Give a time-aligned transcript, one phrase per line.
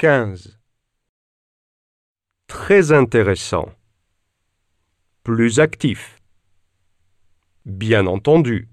[0.00, 0.58] 15.
[2.46, 3.68] Très intéressant.
[5.24, 6.22] Plus actif.
[7.66, 8.70] Bien entendu.